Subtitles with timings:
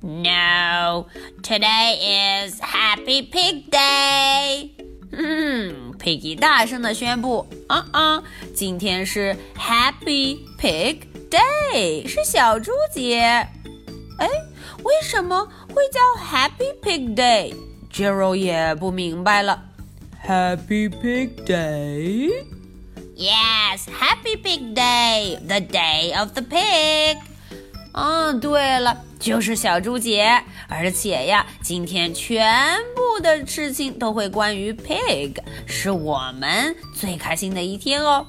[0.00, 1.06] No,
[1.42, 4.70] today is Happy Pig Day.
[5.12, 8.23] 嗯 ，Piggy 大声的宣布：“啊啊，
[8.55, 13.19] 今天是 Happy Pig Day，是小猪节。
[13.19, 14.27] 哎，
[14.83, 19.63] 为什么会叫 Happy Pig Day？Gerald 也不明白了。
[20.25, 22.27] Happy Pig Day？Yes,
[23.87, 27.17] Happy Pig Day，the day of the pig。
[27.99, 35.35] 嗯，对了，就是小猪姐，而且呀，今天全部的事情都会关于 pig，
[35.65, 38.27] 是我们最开心的一天哦。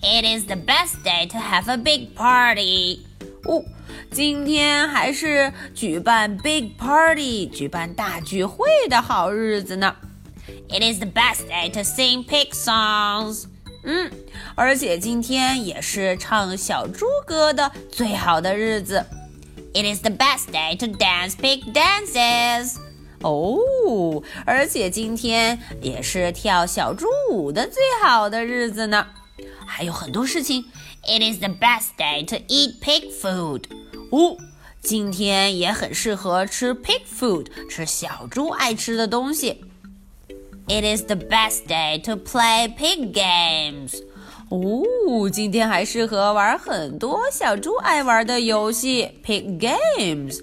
[0.00, 3.00] It is the best day to have a big party。
[3.44, 3.62] 哦，
[4.10, 9.94] 今天还是举办 big party，举办大聚会的好日子呢。
[10.70, 13.44] It is the best day to sing pig songs。
[13.84, 14.10] 嗯，
[14.54, 19.04] 而且今天也是唱小猪歌的最好的日子。
[19.74, 22.76] It is the best day to dance pig dances。
[23.22, 29.06] 哦，而且今天也是跳小猪舞的最好的日子呢。
[29.66, 30.64] 还有很多事情。
[31.04, 33.64] It is the best day to eat pig food。
[34.10, 34.36] 哦，
[34.80, 39.64] 今天也很适合吃 pig food，吃小猪爱吃的东西。
[40.67, 44.01] It is the best day to play pig games.
[44.49, 50.39] 哦，今天还适合玩很多小猪爱玩的游戏 pig games.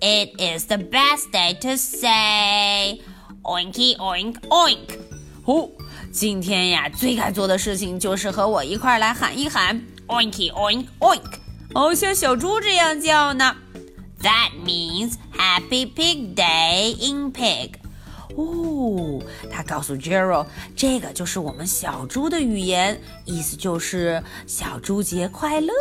[0.00, 3.00] It is the best day to say
[3.42, 4.98] oinky oink oink.
[5.44, 5.68] 哦，
[6.12, 11.22] 今天呀，最该做的事情就是和我一块来喊一喊 oinky oink oink.
[11.74, 13.56] 哦，像小猪这样叫呢。
[14.22, 17.74] That means Happy Pig Day in Pig.
[18.35, 19.21] 哦，
[19.51, 25.73] 他告诉 Gerald，这个就是我们小猪的语言，意思就是小猪节快乐。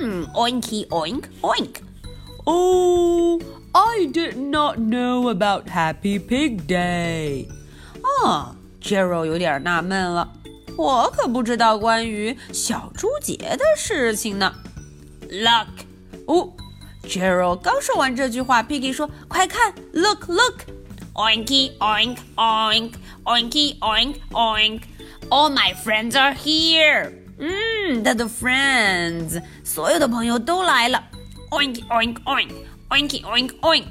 [0.00, 1.74] 嗯，Oinky oink oink。
[2.44, 3.40] Oh,
[3.70, 7.46] I did not know about Happy Pig Day.
[8.24, 10.32] 啊，Gerald 有点纳闷了，
[10.76, 14.52] 我可不知道关于小猪节的事情呢。
[15.30, 15.68] Look，
[16.26, 16.52] 哦
[17.04, 20.54] ，Gerald 刚说完这句话，Piggy 说：“快看，Look look。”
[21.13, 22.93] Oinky, oink, oink,
[23.25, 24.81] oinky, oink, oink.
[25.29, 27.11] All my friends are here.
[27.39, 31.03] 嗯，他的 friends，所有的朋友都来了。
[31.51, 32.51] Oink, oink, oink,
[32.89, 33.85] oinky, oink, oink.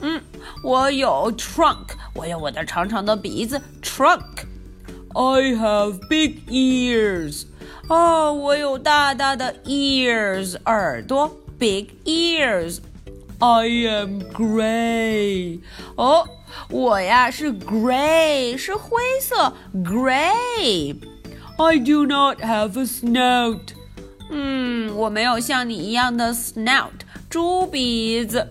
[0.00, 0.20] 嗯，
[0.62, 4.44] 我有 trunk，我有我的长长的鼻子 trunk。
[5.14, 7.44] I have big ears。
[7.88, 12.78] 哦，我有大大的 ears 耳朵 big ears。
[13.38, 15.60] I am gray。
[15.96, 16.26] 哦，
[16.70, 19.52] 我呀是 gray，是灰色
[19.84, 20.96] gray。
[21.56, 23.74] I do not have a snout。
[24.31, 26.91] 嗯，我没有像你一样的 snout
[27.29, 28.47] 猪鼻子，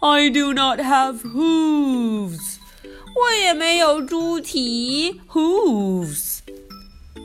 [0.00, 2.56] I do not have hooves.
[2.84, 6.40] 我也没有猪蹄 hooves。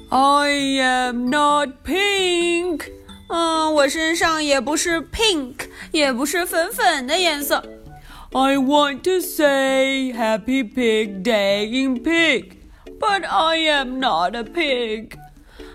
[0.09, 2.83] I am not pink.
[3.29, 5.55] 嗯，我身上也不是 pink，
[5.91, 7.63] 也不是粉粉的颜色。
[8.33, 12.53] I want to say Happy Pig Day in pig,
[12.99, 15.17] but I am not a pig.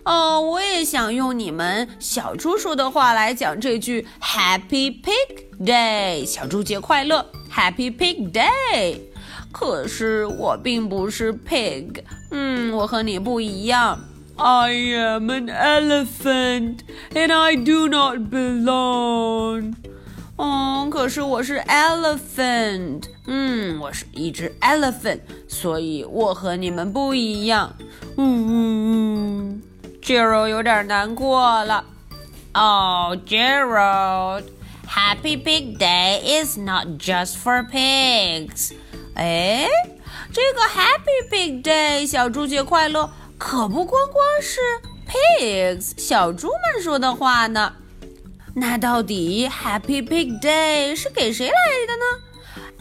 [0.03, 9.00] 哦，我也想用你们小猪说的话来讲这句 Happy Pig Day，小猪节快乐，Happy Pig Day。
[9.51, 12.01] 可是我并不是 pig，
[12.31, 14.00] 嗯，我和你不一样。
[14.38, 16.77] I am an elephant,
[17.13, 19.75] and I do not belong.
[20.38, 27.75] 嗯，可是我是 elephant，嗯，我是一只 elephant，所以我和你们不一样。
[28.18, 29.10] 嗯嗯嗯
[30.02, 31.84] ，Gerald 有点难过了。
[32.52, 34.44] Oh, Gerald.
[34.88, 38.72] Happy Pig Day is not just for pigs.
[39.14, 39.69] 哎，
[40.32, 44.60] 这个 Happy Pig Day 小猪节快乐，可不光光是
[45.06, 47.75] pigs 小猪们说的话呢。
[48.54, 51.54] 那到底 Happy Pig Day 是给谁来
[51.87, 52.04] 的呢？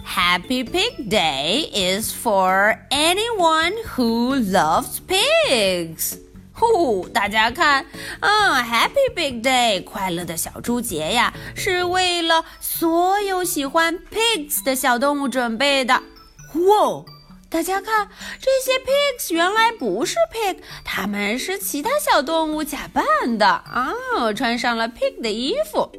[0.07, 6.19] Happy Pig Day is for anyone who loves pigs。
[6.60, 7.86] 呼，大家看，
[8.20, 15.94] 嗯，Happy Pig Day 快乐的小猪节呀，是为了所有喜欢 pigs 的小动物准备的。
[15.94, 17.04] 哇，
[17.48, 18.08] 大家看，
[18.38, 23.94] 这些 pigs 原来不是 pig，它们是其他小动物假扮的啊、
[24.36, 25.90] 穿上了 pig 的衣服。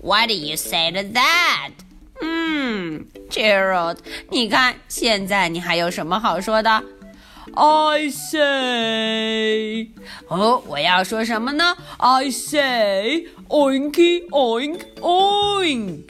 [0.00, 1.70] What do you say to that?
[2.20, 3.98] 嗯，Gerald，
[4.30, 6.82] 你看，现在你还有什么好说的
[7.54, 9.90] ？I say,
[10.27, 11.75] 哦，我要说什么呢？
[11.97, 16.05] I say, oinky oink oink.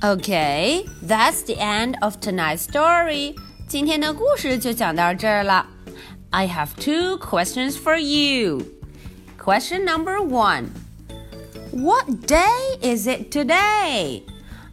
[0.00, 3.34] Okay, that's the end of tonight's story.
[3.66, 5.66] 今天的故事就讲到这儿了。
[6.30, 8.62] I have two questions for you.
[9.42, 10.66] Question number one.
[11.72, 14.22] What day is it today?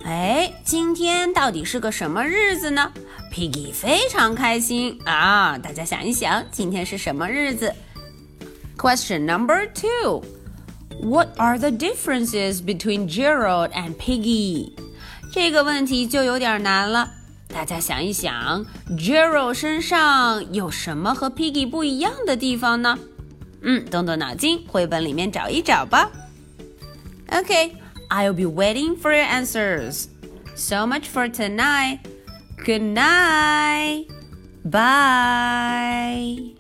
[0.03, 2.91] 哎，今天到底是个什么日子呢
[3.33, 5.57] ？Piggy 非常开心啊！
[5.57, 7.73] 大家想一想，今天是什么日子？
[8.77, 10.23] Question number two.
[11.01, 14.73] What are the differences between Gerald and Piggy?
[15.33, 17.11] 这个问题就有点难了。
[17.47, 18.65] 大家想一想，
[18.97, 22.97] Gerald 身上有什么和 Piggy 不一样的地方呢？
[23.61, 26.09] 嗯，动动脑筋，绘本里面找一找吧。
[27.29, 27.71] Okay,
[28.09, 30.05] I'll be waiting for your answers.
[30.55, 31.99] So much for tonight.
[32.64, 34.06] Good night.
[34.64, 36.56] Bye.